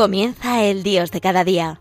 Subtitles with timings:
[0.00, 1.74] Comienza el Dios de cada día.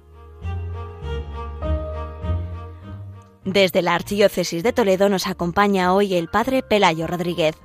[3.46, 7.56] Desde la Archidiócesis de Toledo nos acompaña hoy el Padre Pelayo Rodríguez.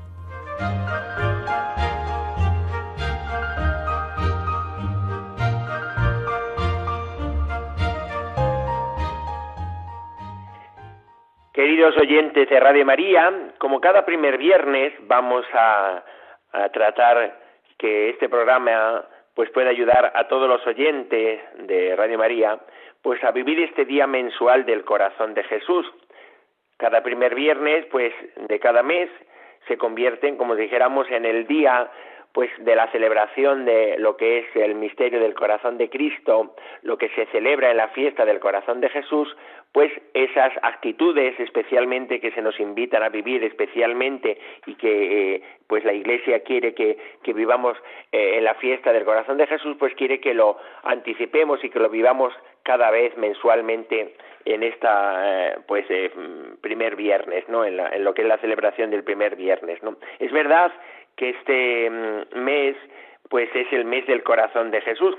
[11.52, 16.04] Queridos oyentes de Radio María, como cada primer viernes vamos a,
[16.52, 17.40] a tratar
[17.76, 19.04] que este programa
[19.34, 22.58] pues puede ayudar a todos los oyentes de Radio María
[23.02, 25.86] pues a vivir este día mensual del corazón de Jesús.
[26.78, 28.12] Cada primer viernes pues
[28.48, 29.10] de cada mes
[29.68, 31.90] se convierten como dijéramos en el día
[32.32, 36.98] pues de la celebración de lo que es el misterio del corazón de Cristo, lo
[36.98, 39.36] que se celebra en la fiesta del corazón de Jesús,
[39.74, 45.84] pues esas actitudes especialmente que se nos invitan a vivir especialmente y que eh, pues
[45.84, 46.96] la Iglesia quiere que,
[47.34, 47.76] vivamos
[48.12, 51.80] eh, en la fiesta del corazón de Jesús, pues quiere que lo anticipemos y que
[51.80, 54.14] lo vivamos cada vez mensualmente
[54.44, 55.84] en esta eh, pues
[56.60, 57.64] primer viernes, ¿no?
[57.64, 59.96] En, en, lo que es la celebración del primer viernes, ¿no?
[60.20, 60.72] Es verdad
[61.16, 62.76] que este mm, mes
[63.28, 65.16] pues es el mes del corazón de Jesús.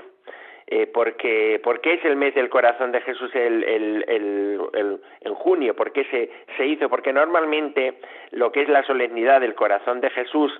[0.68, 5.34] Eh, porque, ¿Por qué es el mes del corazón de Jesús el, el, el, en
[5.34, 5.76] junio?
[5.76, 6.88] ¿Por qué se, se hizo?
[6.88, 8.00] Porque normalmente
[8.32, 10.52] lo que es la solemnidad del corazón de Jesús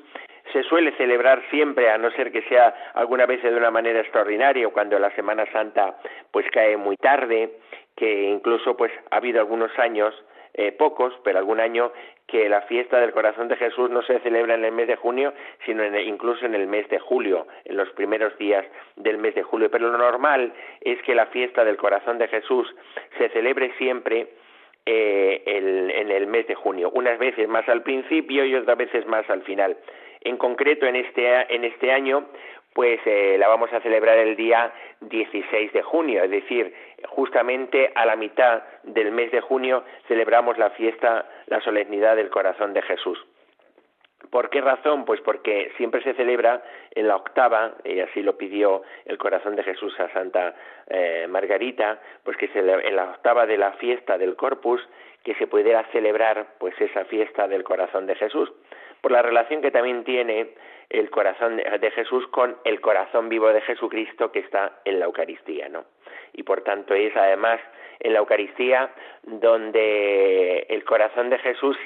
[0.53, 4.69] se suele celebrar siempre, a no ser que sea alguna vez de una manera extraordinaria,
[4.69, 5.97] cuando la Semana Santa
[6.31, 7.59] pues cae muy tarde,
[7.97, 10.15] que incluso pues ha habido algunos años
[10.55, 11.93] eh, pocos, pero algún año
[12.27, 15.33] que la fiesta del corazón de Jesús no se celebra en el mes de junio,
[15.65, 19.71] sino incluso en el mes de julio, en los primeros días del mes de julio.
[19.71, 22.75] Pero lo normal es que la fiesta del corazón de Jesús
[23.19, 24.29] se celebre siempre
[24.85, 29.29] eh, en el mes de junio, unas veces más al principio y otras veces más
[29.31, 29.77] al final.
[30.23, 32.27] En concreto, en este, en este año,
[32.77, 34.71] pues eh, la vamos a celebrar el día
[35.01, 36.75] 16 de junio, es decir,
[37.09, 42.75] justamente a la mitad del mes de junio celebramos la fiesta, la solemnidad del corazón
[42.75, 43.19] de Jesús.
[44.29, 45.07] ¿Por qué razón?
[45.07, 46.63] Pues porque siempre se celebra
[46.95, 50.55] en la octava, y así lo pidió el corazón de Jesús a Santa
[50.89, 54.87] eh, Margarita, pues que en la octava de la fiesta del Corpus,
[55.25, 58.53] que se pudiera celebrar pues esa fiesta del corazón de Jesús,
[59.07, 60.49] por la relación que también tiene
[60.91, 65.69] el corazón de Jesús con el corazón vivo de Jesucristo que está en la Eucaristía,
[65.69, 65.85] ¿no?
[66.33, 67.61] Y por tanto es además
[68.01, 68.91] en la Eucaristía
[69.23, 71.77] donde el corazón de Jesús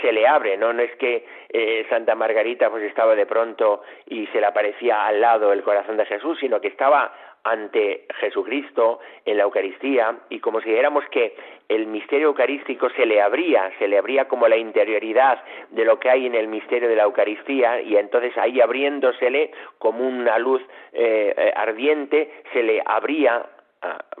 [0.00, 0.72] se le abre, ¿no?
[0.72, 5.20] No es que eh, Santa Margarita pues estaba de pronto y se le aparecía al
[5.20, 7.12] lado el corazón de Jesús, sino que estaba
[7.50, 11.34] ante Jesucristo en la Eucaristía y como si dijéramos que
[11.68, 16.10] el misterio eucarístico se le abría, se le abría como la interioridad de lo que
[16.10, 21.34] hay en el misterio de la Eucaristía y entonces ahí abriéndosele como una luz eh,
[21.36, 23.44] eh, ardiente se le abría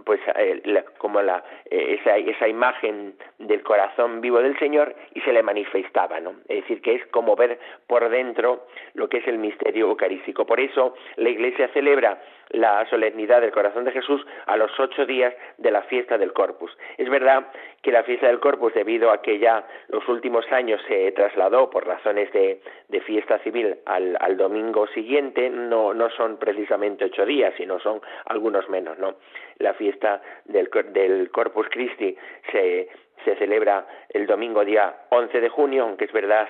[0.04, 0.20] pues
[0.98, 6.20] como la, eh, esa, esa imagen del corazón vivo del Señor y se le manifestaba,
[6.20, 6.36] ¿no?
[6.48, 10.46] Es decir, que es como ver por dentro lo que es el misterio eucarístico.
[10.46, 12.20] Por eso la Iglesia celebra
[12.50, 16.76] la solemnidad del corazón de Jesús a los ocho días de la fiesta del Corpus.
[16.96, 17.48] Es verdad
[17.82, 21.86] que la fiesta del Corpus, debido a que ya los últimos años se trasladó por
[21.86, 27.52] razones de, de fiesta civil al, al, domingo siguiente, no, no son precisamente ocho días,
[27.56, 29.16] sino son algunos menos, ¿no?
[29.58, 32.16] La fiesta del, del Corpus Christi
[32.52, 32.88] se,
[33.24, 36.48] se celebra el domingo día 11 de junio, aunque es verdad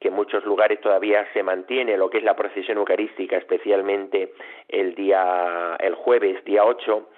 [0.00, 4.32] que en muchos lugares todavía se mantiene lo que es la procesión eucarística, especialmente
[4.68, 7.08] el día, el jueves, día 8,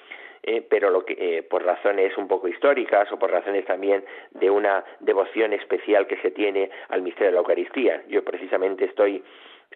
[0.44, 4.50] eh, pero lo que, eh, por razones un poco históricas o por razones también de
[4.50, 8.02] una devoción especial que se tiene al misterio de la Eucaristía.
[8.08, 9.22] Yo precisamente estoy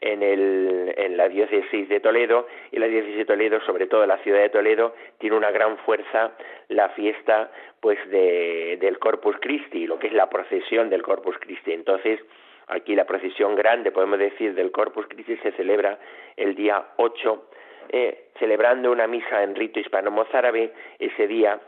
[0.01, 4.19] en, el, en la diócesis de Toledo y la diócesis de Toledo, sobre todo la
[4.19, 6.33] ciudad de Toledo, tiene una gran fuerza
[6.69, 7.51] la fiesta
[7.81, 11.73] pues de, del Corpus Christi, lo que es la procesión del Corpus Christi.
[11.73, 12.21] Entonces,
[12.69, 15.99] Aquí la procesión grande, podemos decir, del Corpus Christi se celebra
[16.37, 17.49] el día 8,
[17.91, 21.61] eh, celebrando una misa en rito hispano-mozárabe ese día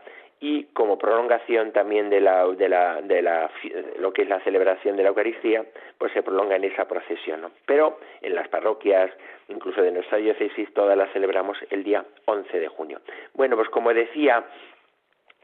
[0.44, 3.50] y como prolongación también de la, de la, de la,
[3.98, 5.64] lo que es la celebración de la Eucaristía,
[5.96, 7.50] pues se prolonga en esa procesión.
[7.64, 9.10] Pero en las parroquias,
[9.48, 13.00] incluso de nuestra diócesis, todas las celebramos el día 11 de junio.
[13.32, 14.44] Bueno, pues como decía,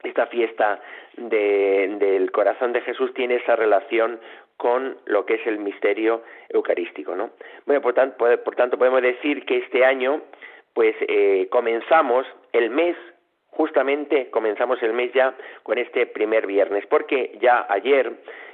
[0.02, 0.82] esta fiesta
[1.17, 4.20] de, del corazón de Jesús tiene esa relación
[4.58, 7.31] con lo que es el misterio eucarístico, ¿no?
[7.64, 10.20] Bueno, por tanto, por tanto podemos decir que este año,
[10.75, 12.96] pues eh, comenzamos el mes,
[13.50, 18.12] justamente comenzamos el mes ya con este primer viernes, porque ya ayer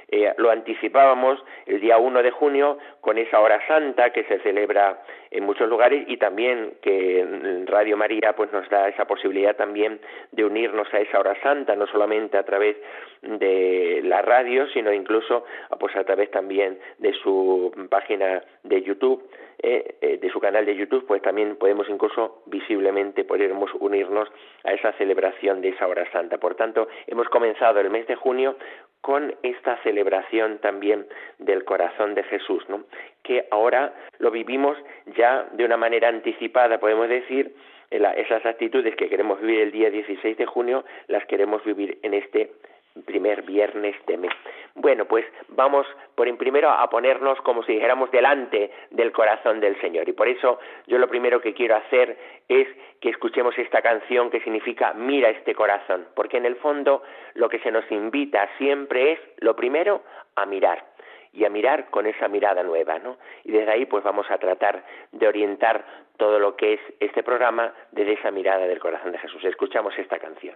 [0.09, 5.03] eh, lo anticipábamos el día 1 de junio con esa hora santa que se celebra
[5.31, 9.99] en muchos lugares y también que Radio María pues nos da esa posibilidad también
[10.31, 12.77] de unirnos a esa hora santa, no solamente a través
[13.21, 15.43] de la radio, sino incluso
[15.77, 19.29] pues a través también de su página de YouTube
[19.59, 24.29] eh, eh, de su canal de YouTube, pues también podemos incluso visiblemente podemos unirnos
[24.63, 26.37] a esa celebración de esa hora santa.
[26.37, 28.55] Por tanto, hemos comenzado el mes de junio
[29.01, 31.07] con esta celebración también
[31.39, 32.83] del corazón de Jesús, ¿no?
[33.23, 34.77] que ahora lo vivimos
[35.17, 37.55] ya de una manera anticipada, podemos decir,
[37.89, 42.51] esas actitudes que queremos vivir el día 16 de junio, las queremos vivir en este
[43.03, 44.33] primer viernes de mes.
[44.75, 50.07] Bueno, pues vamos por primero a ponernos como si dijéramos delante del corazón del Señor.
[50.07, 52.17] Y por eso yo lo primero que quiero hacer
[52.47, 52.67] es
[53.01, 57.03] que escuchemos esta canción que significa mira este corazón, porque en el fondo
[57.33, 60.03] lo que se nos invita siempre es lo primero
[60.35, 60.85] a mirar
[61.33, 63.17] y a mirar con esa mirada nueva, ¿no?
[63.43, 65.85] Y desde ahí pues vamos a tratar de orientar
[66.17, 69.43] todo lo que es este programa desde esa mirada del corazón de Jesús.
[69.43, 70.55] Escuchamos esta canción.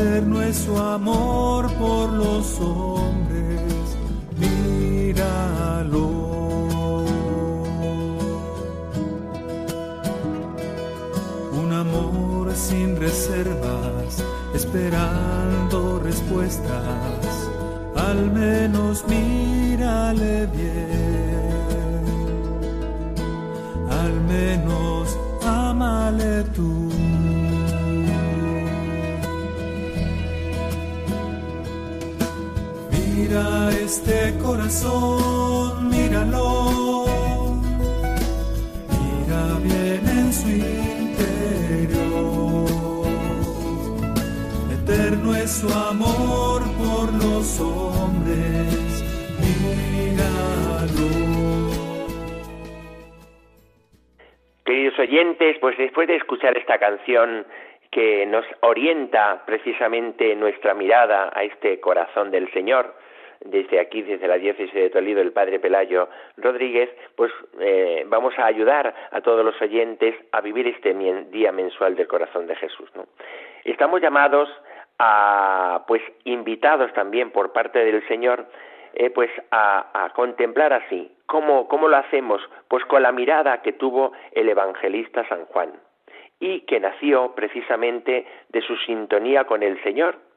[0.00, 3.96] eterno es su amor por los hombres,
[4.38, 6.06] míralo.
[11.62, 14.24] Un amor sin reservas,
[14.54, 17.48] esperando respuestas,
[17.96, 21.54] al menos mírale bien,
[23.90, 26.79] al menos amale tú.
[33.30, 37.06] Mira este corazón, míralo.
[38.90, 41.86] Mira bien en su interior.
[44.72, 49.04] Eterno es su amor por los hombres.
[49.94, 51.10] Míralo.
[54.64, 57.46] Queridos oyentes, pues después de escuchar esta canción
[57.92, 62.98] que nos orienta precisamente nuestra mirada a este corazón del Señor,
[63.44, 68.46] desde aquí, desde la diócesis de Toledo, el padre Pelayo Rodríguez, pues eh, vamos a
[68.46, 70.94] ayudar a todos los oyentes a vivir este
[71.30, 72.90] día mensual del corazón de Jesús.
[72.94, 73.06] ¿no?
[73.64, 74.48] Estamos llamados
[74.98, 78.46] a, pues, invitados también por parte del Señor,
[78.92, 81.10] eh, pues, a, a, contemplar así.
[81.26, 82.42] ¿Cómo, ¿Cómo lo hacemos?
[82.68, 85.72] Pues con la mirada que tuvo el evangelista San Juan
[86.40, 90.29] y que nació precisamente de su sintonía con el Señor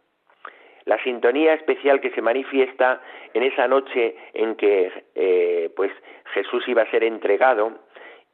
[0.86, 3.02] la sintonía especial que se manifiesta
[3.34, 5.92] en esa noche en que eh, pues
[6.34, 7.80] Jesús iba a ser entregado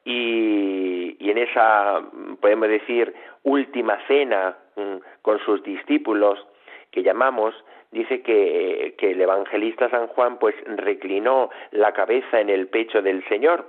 [0.03, 2.01] y, en esa
[2.41, 3.13] podemos decir
[3.43, 6.43] última cena mm, con sus discípulos
[6.89, 7.53] que llamamos
[7.91, 13.23] dice que, que, el evangelista San Juan pues reclinó la cabeza en el pecho del
[13.27, 13.65] Señor.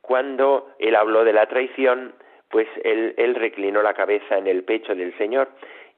[0.00, 2.14] Cuando él habló de la traición
[2.48, 5.48] pues él, él reclinó la cabeza en el pecho del Señor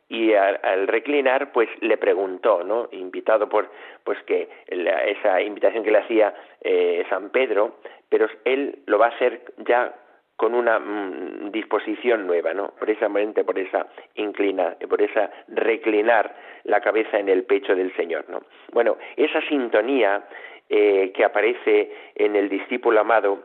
[0.08, 3.70] y al, reclinar pues le preguntó no invitado por
[4.04, 7.76] pues que esa invitación que le hacía eh, San Pedro
[8.08, 9.94] pero él lo va a hacer ya
[10.36, 17.18] con una mm, disposición nueva no precisamente por esa inclina por esa reclinar la cabeza
[17.18, 18.42] en el pecho del Señor no
[18.72, 20.24] bueno esa sintonía
[20.68, 23.44] eh, que aparece en el discípulo amado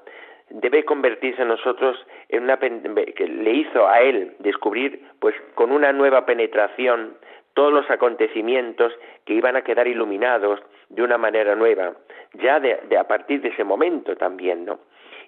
[0.49, 1.97] debe convertirse en nosotros
[2.29, 7.17] en una que le hizo a él descubrir pues con una nueva penetración
[7.53, 8.93] todos los acontecimientos
[9.25, 11.93] que iban a quedar iluminados de una manera nueva
[12.33, 14.79] ya de, de a partir de ese momento también no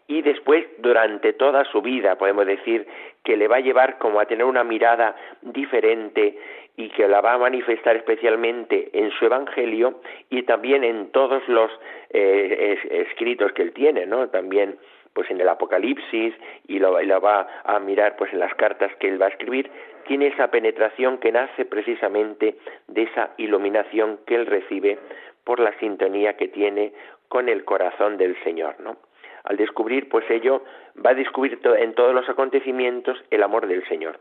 [0.07, 2.87] y después durante toda su vida podemos decir
[3.23, 6.37] que le va a llevar como a tener una mirada diferente
[6.77, 9.99] y que la va a manifestar especialmente en su evangelio
[10.29, 11.69] y también en todos los
[12.09, 14.77] eh, escritos que él tiene no también
[15.13, 16.33] pues en el Apocalipsis
[16.67, 19.69] y lo, va a mirar pues en las cartas que él va a escribir,
[20.07, 24.97] tiene esa penetración que nace precisamente de esa iluminación que él recibe
[25.43, 26.93] por la sintonía que tiene
[27.27, 28.97] con el corazón del Señor, ¿no?
[29.43, 30.63] al descubrir, pues ello
[31.03, 34.19] va a descubrir en todos los acontecimientos el amor del Señor,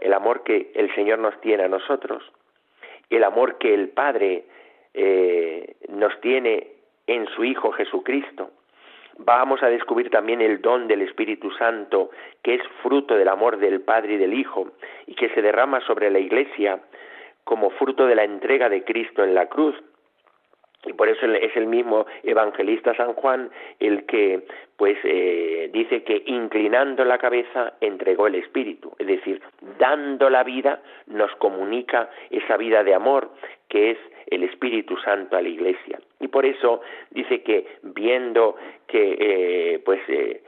[0.00, 2.22] el amor que el Señor nos tiene a nosotros,
[3.10, 4.44] el amor que el Padre
[4.94, 6.68] eh, nos tiene
[7.06, 8.50] en su Hijo Jesucristo.
[9.18, 12.10] Vamos a descubrir también el don del Espíritu Santo,
[12.42, 14.72] que es fruto del amor del Padre y del Hijo,
[15.06, 16.80] y que se derrama sobre la Iglesia
[17.44, 19.74] como fruto de la entrega de Cristo en la cruz.
[20.86, 23.50] Y por eso es el mismo evangelista San Juan
[23.80, 29.42] el que pues eh, dice que inclinando la cabeza entregó el espíritu, es decir,
[29.78, 33.30] dando la vida nos comunica esa vida de amor
[33.68, 33.98] que es
[34.30, 36.00] el Espíritu Santo a la Iglesia.
[36.20, 38.56] Y por eso dice que viendo
[38.86, 40.42] que eh, pues eh,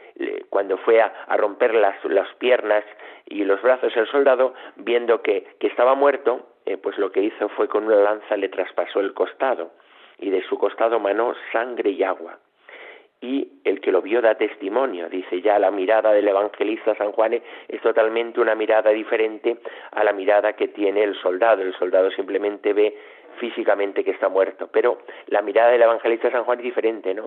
[0.51, 2.85] cuando fue a, romper las, las, piernas
[3.27, 6.47] y los brazos el soldado, viendo que, que estaba muerto,
[6.83, 9.73] pues lo que hizo fue con una lanza le traspasó el costado
[10.23, 12.39] y de su costado manó sangre y agua.
[13.21, 17.35] Y el que lo vio da testimonio, dice ya la mirada del evangelista San Juan
[17.69, 19.59] es totalmente una mirada diferente
[19.93, 21.63] a la mirada que tiene el soldado.
[21.63, 22.97] El soldado simplemente ve
[23.39, 27.27] físicamente que está muerto, pero la mirada del evangelista San Juan es diferente, ¿no?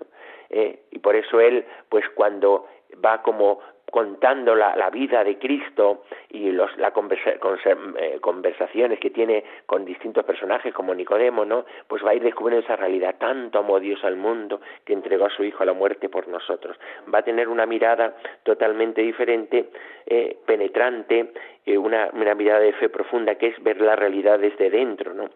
[0.50, 2.68] Eh, y por eso él, pues cuando
[3.04, 3.60] va como
[3.92, 10.26] contando la, la, vida de Cristo y los, las eh, conversaciones que tiene con distintos
[10.26, 11.66] personajes como Nicodemo, ¿no?
[11.88, 13.16] Pues va a ir descubriendo esa realidad.
[13.18, 16.78] Tanto amó Dios al mundo que entregó a su Hijo a la muerte por nosotros.
[17.14, 19.70] Va a tener una mirada totalmente diferente,
[20.06, 21.32] eh, penetrante,
[21.66, 25.30] eh, una, una mirada de fe profunda que es ver la realidad desde dentro, ¿no?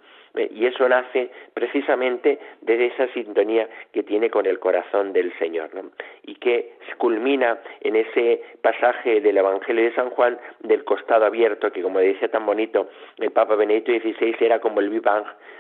[0.52, 5.92] Y eso nace precisamente de esa sintonía que tiene con el corazón del Señor, ¿no?
[6.24, 11.82] y que culmina en ese pasaje del Evangelio de San Juan del costado abierto, que
[11.82, 15.00] como decía tan bonito el Papa Benedicto XVI era como el Big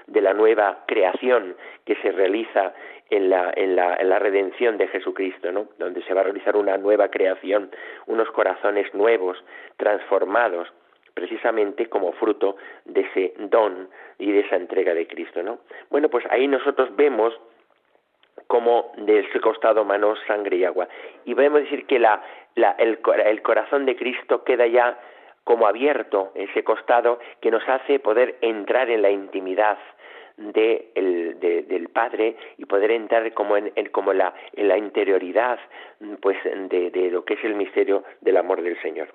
[0.07, 1.55] de la nueva creación
[1.85, 2.73] que se realiza
[3.09, 5.67] en la, en la, en la redención de Jesucristo, ¿no?
[5.79, 7.71] donde se va a realizar una nueva creación,
[8.05, 9.43] unos corazones nuevos,
[9.77, 10.71] transformados,
[11.19, 15.59] precisamente como fruto de ese don y de esa entrega de Cristo, ¿no?
[15.89, 17.37] Bueno, pues ahí nosotros vemos
[18.47, 20.87] como de ese costado manos, sangre y agua.
[21.25, 22.23] Y podemos decir que la,
[22.55, 24.97] la, el, el corazón de Cristo queda ya
[25.43, 29.77] como abierto, ese costado que nos hace poder entrar en la intimidad
[30.39, 35.59] de el, del Padre y poder entrar como en, como la, en la interioridad
[36.21, 39.09] pues de, de, lo que es el misterio del amor del Señor.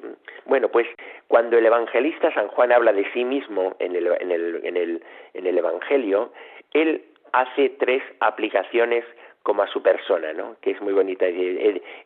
[0.44, 0.86] Bueno, pues
[1.28, 5.02] cuando el evangelista San Juan habla de sí mismo en el, en el, en el,
[5.32, 6.30] en el Evangelio,
[6.72, 7.02] él
[7.32, 9.04] hace tres aplicaciones
[9.42, 10.56] como a su persona, ¿no?
[10.60, 11.26] Que es muy bonita.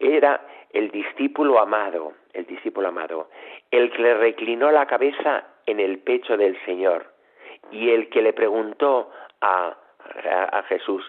[0.00, 0.40] Era
[0.72, 3.30] el discípulo amado, el discípulo amado,
[3.70, 7.17] el que le reclinó la cabeza en el pecho del Señor
[7.70, 9.10] y el que le preguntó
[9.40, 9.76] a,
[10.52, 11.04] a, Jesús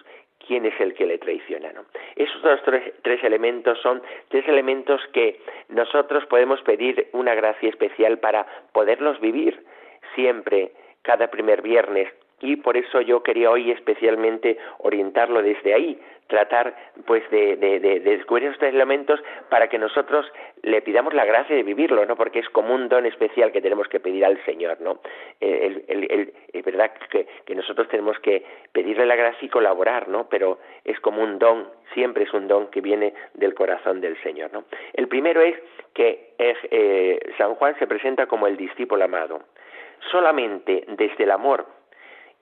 [0.46, 1.72] quién es el que le traiciona.
[1.72, 1.84] ¿no?
[2.16, 8.18] Esos dos tres, tres, elementos son tres elementos que nosotros podemos pedir una gracia especial
[8.18, 9.64] para poderlos vivir
[10.14, 16.74] siempre, cada primer viernes, y por eso yo quería hoy especialmente orientarlo desde ahí, tratar
[17.06, 17.56] pues de,
[18.04, 20.24] descubrir estos elementos para que nosotros
[20.62, 22.16] le pidamos la gracia de vivirlo, ¿no?
[22.16, 25.00] Porque es como un don especial que tenemos que pedir al Señor, ¿no?
[25.40, 30.28] es verdad que, que, nosotros tenemos que pedirle la gracia y colaborar, ¿no?
[30.28, 34.52] Pero es como un don, siempre es un don que viene del corazón del Señor,
[34.52, 34.64] ¿no?
[34.92, 35.56] El primero es
[35.94, 39.42] que eh, San Juan se presenta como el discípulo amado.
[40.10, 41.66] Solamente desde el amor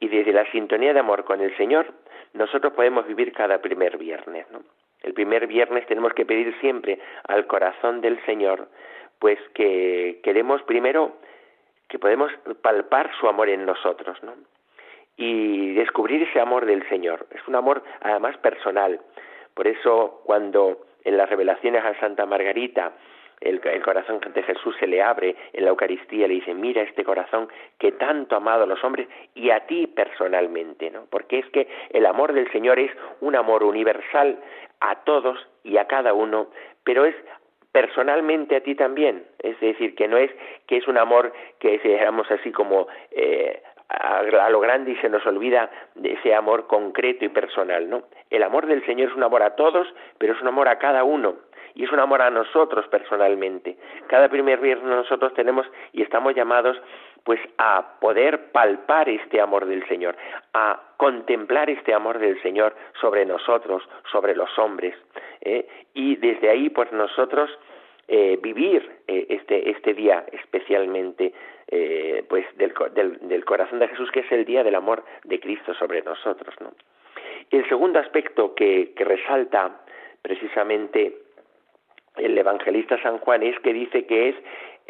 [0.01, 1.93] y desde la sintonía de amor con el Señor,
[2.33, 4.47] nosotros podemos vivir cada primer viernes.
[4.51, 4.63] ¿no?
[5.03, 8.69] El primer viernes tenemos que pedir siempre al corazón del Señor,
[9.19, 11.17] pues que queremos primero
[11.89, 12.31] que podemos
[12.63, 14.35] palpar su amor en nosotros, ¿no?
[15.17, 17.27] Y descubrir ese amor del Señor.
[17.31, 19.01] Es un amor además personal.
[19.55, 22.93] Por eso cuando en las revelaciones a Santa Margarita
[23.41, 27.49] el, corazón de Jesús se le abre en la Eucaristía, le dice, mira este corazón
[27.79, 31.07] que tanto ha amado a los hombres y a ti personalmente, ¿no?
[31.11, 32.91] Porque es que el amor del Señor es
[33.21, 34.39] un amor universal
[34.81, 36.49] a todos y a cada uno,
[36.85, 37.15] pero es
[37.73, 40.31] personalmente a ti también, es decir, que no es
[40.67, 45.09] que es un amor que dijéramos así como eh, a, a, lo grande y se
[45.09, 48.05] nos olvida de ese amor concreto y personal, ¿no?
[48.31, 49.87] El amor del Señor es un amor a todos,
[50.19, 51.48] pero es un amor a cada uno
[51.79, 53.77] y es un amor a nosotros personalmente.
[54.09, 56.77] Cada primer viernes nosotros tenemos y estamos llamados
[57.23, 60.17] pues a poder palpar este amor del Señor,
[60.55, 64.97] a contemplar este amor del Señor sobre nosotros, sobre los hombres,
[65.41, 65.69] ¿eh?
[65.95, 67.49] y desde ahí pues nosotros
[68.09, 71.33] eh, vivir eh, este este día especialmente
[72.29, 72.73] pues del,
[73.29, 76.73] del, corazón de Jesús que es el día del amor de Cristo sobre nosotros, ¿no?
[77.51, 79.83] El segundo aspecto que, que resalta
[80.23, 81.28] precisamente
[82.19, 84.37] el evangelista San Juan es que dice que es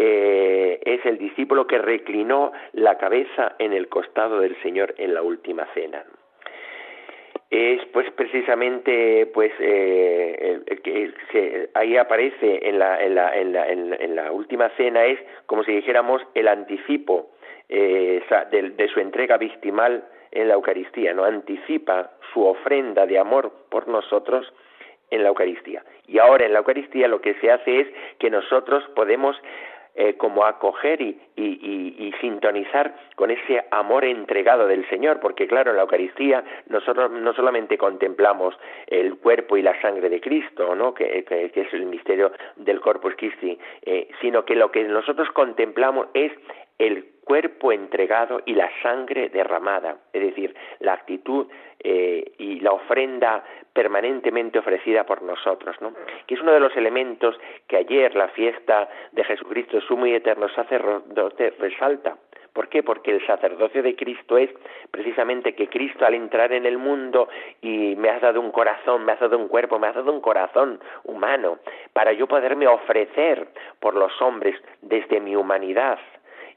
[0.00, 5.22] eh, es el discípulo que reclinó la cabeza en el costado del Señor en la
[5.22, 6.04] última cena.
[7.50, 14.14] Es pues precisamente pues eh, que ahí aparece en la, en, la, en, la, en,
[14.14, 17.30] la, última cena es como si dijéramos el anticipo
[17.68, 23.50] eh, de, de, su entrega victimal en la Eucaristía, no anticipa su ofrenda de amor
[23.70, 24.52] por nosotros
[25.10, 25.84] en la Eucaristía.
[26.06, 27.88] Y ahora en la Eucaristía lo que se hace es
[28.18, 29.36] que nosotros podemos
[30.00, 35.76] eh, como acoger y, y, sintonizar con ese amor entregado del Señor, porque claro, en
[35.76, 38.54] la Eucaristía nosotros no solamente contemplamos
[38.86, 40.94] el cuerpo y la sangre de Cristo, ¿no?
[40.94, 46.30] que, es el misterio del Corpus Christi, eh, sino que lo que nosotros contemplamos es
[46.78, 51.46] el cuerpo entregado y la sangre derramada, es decir, la actitud
[51.78, 55.92] eh, y la ofrenda permanentemente ofrecida por nosotros, ¿no?
[56.26, 60.48] que es uno de los elementos que ayer la fiesta de Jesucristo sumo y eterno
[60.48, 62.16] sacerdote resalta.
[62.54, 62.82] ¿Por qué?
[62.82, 64.50] Porque el sacerdocio de Cristo es
[64.90, 67.28] precisamente que Cristo al entrar en el mundo
[67.60, 70.22] y me has dado un corazón, me has dado un cuerpo, me has dado un
[70.22, 71.58] corazón humano,
[71.92, 73.46] para yo poderme ofrecer
[73.78, 75.98] por los hombres desde mi humanidad,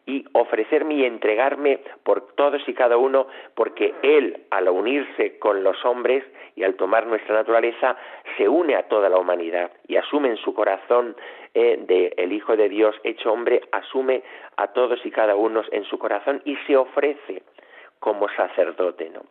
[0.05, 5.83] y ofrecerme y entregarme por todos y cada uno, porque Él, al unirse con los
[5.85, 6.23] hombres
[6.55, 7.95] y al tomar nuestra naturaleza,
[8.37, 11.15] se une a toda la humanidad y asume en su corazón
[11.53, 14.23] eh, de el Hijo de Dios hecho hombre, asume
[14.57, 17.43] a todos y cada uno en su corazón y se ofrece
[17.99, 19.21] como sacerdote, ¿no?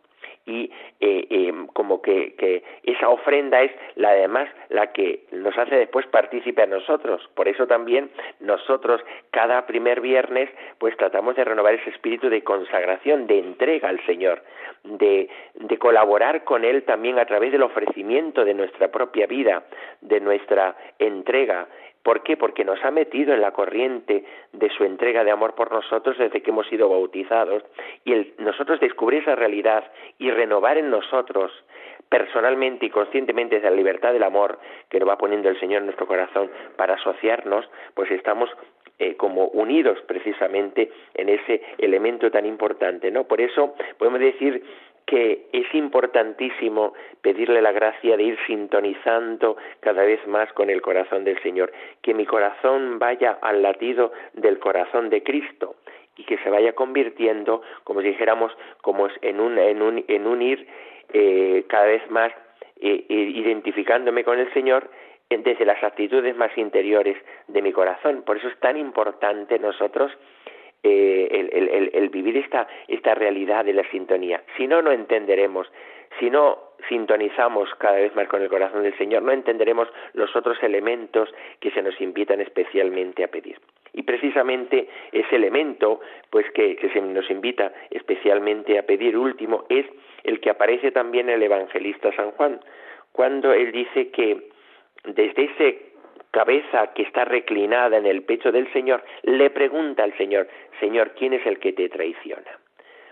[0.45, 5.75] Y eh, eh, como que, que, esa ofrenda es la además la que nos hace
[5.75, 7.29] después partícipe a nosotros.
[7.35, 9.01] Por eso también nosotros
[9.31, 10.49] cada primer viernes
[10.79, 14.43] pues tratamos de renovar ese espíritu de consagración, de entrega al Señor,
[14.83, 19.63] de, de colaborar con Él también a través del ofrecimiento de nuestra propia vida,
[20.01, 21.67] de nuestra entrega
[22.03, 22.35] ¿Por qué?
[22.35, 26.41] Porque nos ha metido en la corriente de su entrega de amor por nosotros desde
[26.41, 27.63] que hemos sido bautizados
[28.05, 29.83] y el, nosotros descubrir esa realidad
[30.17, 31.51] y renovar en nosotros
[32.09, 34.59] personalmente y conscientemente la libertad del amor
[34.89, 38.49] que nos va poniendo el Señor en nuestro corazón para asociarnos, pues estamos
[38.99, 43.23] eh, como unidos precisamente en ese elemento tan importante, ¿no?
[43.23, 44.63] Por eso podemos decir
[45.05, 51.23] que es importantísimo pedirle la gracia de ir sintonizando cada vez más con el corazón
[51.23, 55.75] del Señor, que mi corazón vaya al latido del corazón de Cristo
[56.15, 60.41] y que se vaya convirtiendo, como si dijéramos, como en un, en un, en un
[60.41, 60.67] ir
[61.13, 62.31] eh, cada vez más
[62.79, 64.89] eh, identificándome con el Señor
[65.37, 68.23] desde las actitudes más interiores de mi corazón.
[68.23, 70.11] Por eso es tan importante nosotros
[70.83, 74.43] eh, el, el, vivir esta, esta realidad de la sintonía.
[74.57, 75.71] Si no, no entenderemos.
[76.19, 80.61] Si no sintonizamos cada vez más con el corazón del Señor, no entenderemos los otros
[80.63, 83.59] elementos que se nos invitan especialmente a pedir.
[83.93, 89.85] Y precisamente ese elemento, pues que, que se nos invita especialmente a pedir último, es
[90.23, 92.59] el que aparece también en el evangelista San Juan,
[93.11, 94.49] cuando él dice que
[95.03, 95.90] desde ese
[96.31, 100.47] cabeza que está reclinada en el pecho del Señor, le pregunta al Señor,
[100.79, 102.59] Señor, ¿quién es el que te traiciona?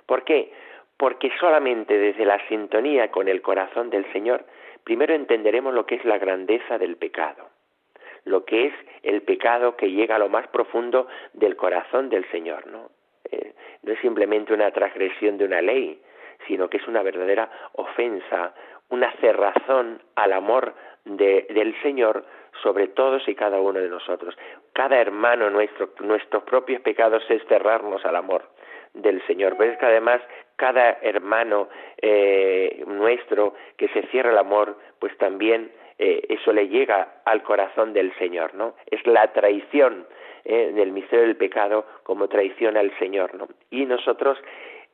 [0.05, 0.51] ¿Por qué?
[0.97, 4.45] Porque solamente desde la sintonía con el corazón del Señor,
[4.83, 7.49] primero entenderemos lo que es la grandeza del pecado,
[8.25, 12.67] lo que es el pecado que llega a lo más profundo del corazón del Señor,
[12.67, 12.89] ¿no?
[13.31, 13.53] Eh,
[13.83, 16.01] no es simplemente una transgresión de una ley,
[16.47, 18.53] sino que es una verdadera ofensa,
[18.89, 20.73] una cerrazón al amor
[21.05, 22.25] del Señor
[22.61, 24.37] sobre todos y cada uno de nosotros.
[24.73, 28.43] Cada hermano nuestro, nuestros propios pecados es cerrarnos al amor
[28.93, 29.55] del Señor.
[29.57, 30.21] Pero es que además
[30.55, 31.69] cada hermano
[32.01, 37.93] eh, nuestro que se cierra el amor, pues también eh, eso le llega al corazón
[37.93, 38.75] del Señor, ¿no?
[38.89, 40.05] Es la traición
[40.45, 43.47] eh, del misterio del pecado como traición al Señor, ¿no?
[43.69, 44.37] Y nosotros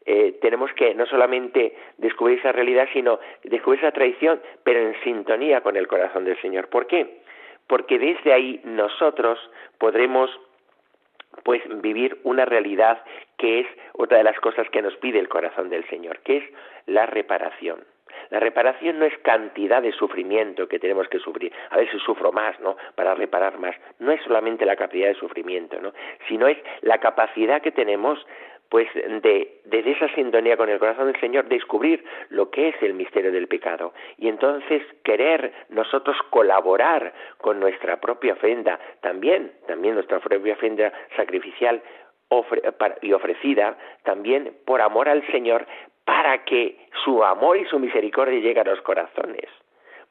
[0.05, 5.61] eh, tenemos que no solamente descubrir esa realidad, sino descubrir esa traición, pero en sintonía
[5.61, 6.69] con el corazón del Señor.
[6.69, 7.21] ¿Por qué?
[7.67, 9.39] Porque desde ahí nosotros
[9.79, 10.29] podremos
[11.43, 13.03] pues vivir una realidad
[13.37, 16.43] que es otra de las cosas que nos pide el corazón del Señor, que es
[16.85, 17.83] la reparación.
[18.29, 21.51] La reparación no es cantidad de sufrimiento que tenemos que sufrir.
[21.69, 22.77] A veces sufro más, ¿no?
[22.95, 23.75] Para reparar más.
[23.99, 25.93] No es solamente la capacidad de sufrimiento, ¿no?
[26.27, 28.25] Sino es la capacidad que tenemos
[28.69, 32.93] pues de, desde esa sintonía con el corazón del Señor, descubrir lo que es el
[32.93, 40.19] misterio del pecado y entonces querer nosotros colaborar con nuestra propia ofrenda, también, también nuestra
[40.19, 41.81] propia ofrenda sacrificial
[43.01, 45.65] y ofrecida también por amor al Señor
[46.03, 49.47] para que su amor y su misericordia lleguen a los corazones.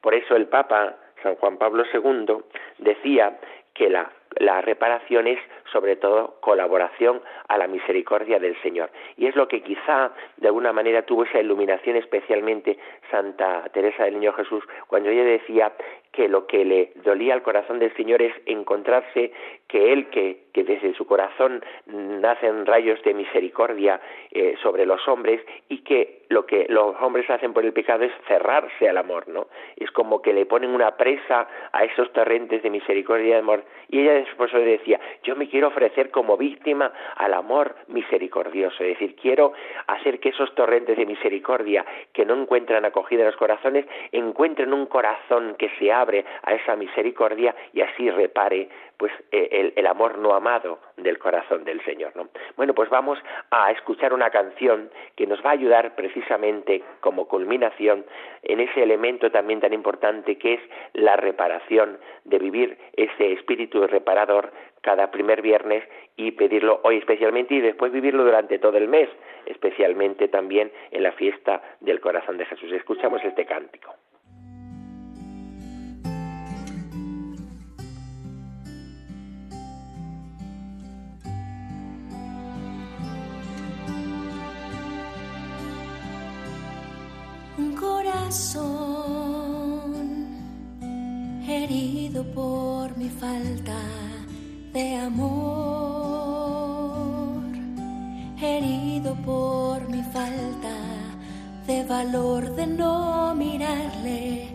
[0.01, 2.37] Por eso el Papa San Juan Pablo II,
[2.77, 3.39] decía
[3.73, 5.39] que la, la reparación es
[5.71, 8.89] sobre todo colaboración a la misericordia del Señor.
[9.17, 12.77] Y es lo que quizá de alguna manera tuvo esa iluminación especialmente
[13.11, 15.73] Santa Teresa del Niño Jesús cuando ella decía
[16.15, 19.31] que lo que le dolía al corazón del Señor es encontrarse
[19.67, 23.99] que Él, que, que desde su corazón nacen rayos de misericordia
[24.31, 28.11] eh, sobre los hombres y que lo que los hombres hacen por el pecado es
[28.27, 29.47] cerrarse al amor, ¿no?
[29.75, 33.63] Es como que le ponen una presa a esos torrentes de misericordia y de amor.
[33.89, 38.97] Y ella después le decía, yo me quiero ofrecer como víctima al amor misericordioso, es
[38.97, 39.53] decir, quiero
[39.87, 44.85] hacer que esos torrentes de misericordia que no encuentran acogida en los corazones encuentren un
[44.85, 45.91] corazón que se
[46.43, 51.83] a esa misericordia y así repare pues eh, el, amor no amado del corazón del
[51.83, 52.15] Señor.
[52.15, 52.29] ¿no?
[52.55, 53.19] Bueno, pues vamos
[53.51, 58.05] a escuchar una canción que nos va a ayudar precisamente como culminación
[58.43, 60.61] en ese elemento también tan importante que es
[60.93, 65.83] la reparación, de vivir ese espíritu reparador cada primer viernes
[66.15, 69.09] y pedirlo hoy especialmente y después vivirlo durante todo el mes,
[69.45, 72.71] especialmente también en la fiesta del corazón de Jesús.
[72.71, 73.93] Escuchamos este cántico.
[93.05, 93.81] Mi falta
[94.73, 95.43] de amor,
[98.41, 100.75] herido por mi falta
[101.67, 104.47] de valor de no mirarle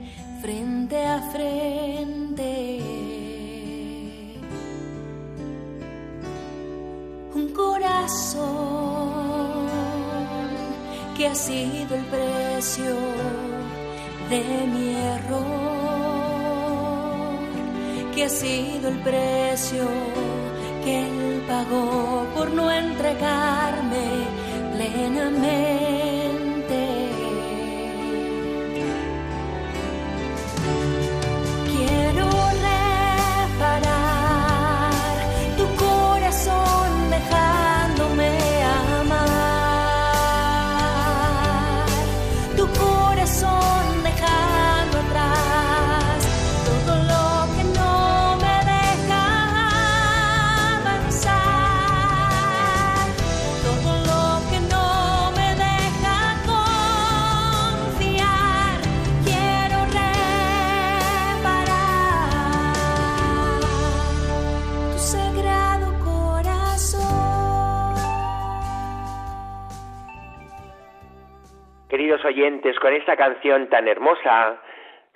[0.42, 2.80] frente a frente.
[7.34, 8.48] Un corazón
[11.16, 12.96] que ha sido el precio
[14.28, 15.69] de mi error,
[18.20, 19.88] que ha sido el precio
[20.84, 24.26] que él pagó por no entregarme
[24.74, 25.99] plenamente.
[72.80, 74.60] Con esta canción tan hermosa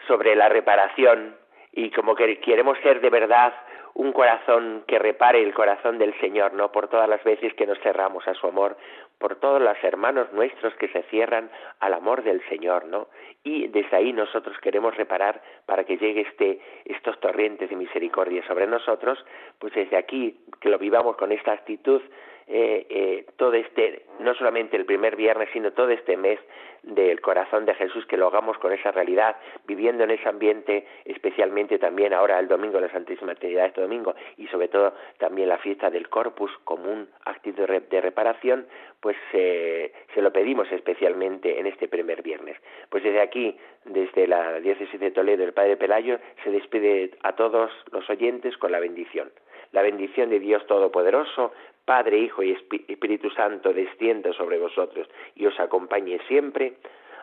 [0.06, 1.36] sobre la reparación
[1.72, 3.52] y como que queremos ser de verdad
[3.94, 6.72] un corazón que repare el corazón del Señor, ¿no?
[6.72, 8.76] Por todas las veces que nos cerramos a su amor,
[9.18, 11.48] por todos los hermanos nuestros que se cierran
[11.80, 13.08] al amor del Señor, ¿no?
[13.44, 18.66] Y desde ahí nosotros queremos reparar para que llegue este, estos torrentes de misericordia sobre
[18.66, 19.24] nosotros,
[19.58, 22.02] pues desde aquí que lo vivamos con esta actitud
[22.46, 26.38] eh, eh, todo este, no solamente el primer viernes, sino todo este mes
[26.82, 31.78] del corazón de Jesús, que lo hagamos con esa realidad, viviendo en ese ambiente, especialmente
[31.78, 35.88] también ahora el domingo, la Santísima Trinidad este domingo, y sobre todo también la fiesta
[35.90, 38.66] del Corpus como un acto de reparación,
[39.00, 42.56] pues eh, se lo pedimos especialmente en este primer viernes.
[42.88, 47.70] Pues desde aquí, desde la diócesis de Toledo, el Padre Pelayo se despide a todos
[47.92, 49.30] los oyentes con la bendición.
[49.72, 51.52] La bendición de Dios Todopoderoso,
[51.84, 56.74] Padre, Hijo y Espíritu Santo, descienda sobre vosotros y os acompañe siempre.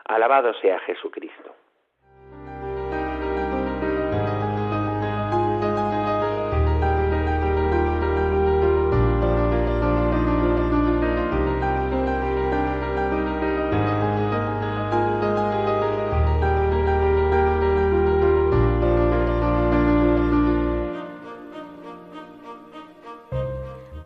[0.05, 1.55] Alabado sea Jesucristo.